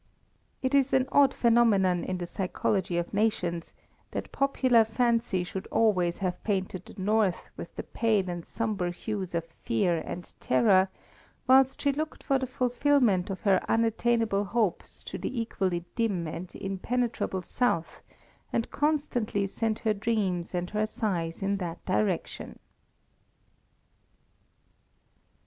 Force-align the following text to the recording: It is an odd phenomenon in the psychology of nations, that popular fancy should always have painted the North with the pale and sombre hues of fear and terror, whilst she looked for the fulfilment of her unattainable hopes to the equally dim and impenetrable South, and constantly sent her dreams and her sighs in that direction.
It 0.63 0.73
is 0.73 0.93
an 0.93 1.07
odd 1.11 1.31
phenomenon 1.31 2.03
in 2.03 2.17
the 2.17 2.25
psychology 2.25 2.97
of 2.97 3.13
nations, 3.13 3.71
that 4.09 4.31
popular 4.31 4.83
fancy 4.83 5.43
should 5.43 5.67
always 5.67 6.17
have 6.17 6.43
painted 6.43 6.85
the 6.85 6.99
North 6.99 7.51
with 7.55 7.75
the 7.75 7.83
pale 7.83 8.27
and 8.27 8.43
sombre 8.43 8.89
hues 8.89 9.35
of 9.35 9.45
fear 9.45 9.97
and 10.03 10.33
terror, 10.39 10.89
whilst 11.45 11.79
she 11.83 11.91
looked 11.91 12.23
for 12.23 12.39
the 12.39 12.47
fulfilment 12.47 13.29
of 13.29 13.41
her 13.41 13.63
unattainable 13.69 14.43
hopes 14.45 15.03
to 15.03 15.19
the 15.19 15.39
equally 15.39 15.85
dim 15.95 16.27
and 16.27 16.55
impenetrable 16.55 17.43
South, 17.43 18.01
and 18.51 18.71
constantly 18.71 19.45
sent 19.45 19.77
her 19.77 19.93
dreams 19.93 20.55
and 20.55 20.71
her 20.71 20.87
sighs 20.87 21.43
in 21.43 21.57
that 21.57 21.85
direction. 21.85 22.57